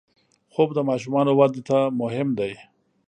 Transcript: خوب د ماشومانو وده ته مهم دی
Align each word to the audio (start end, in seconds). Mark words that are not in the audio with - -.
خوب 0.53 0.69
د 0.73 0.79
ماشومانو 0.89 1.31
وده 1.39 1.61
ته 1.69 1.79
مهم 2.01 2.29
دی 2.39 2.53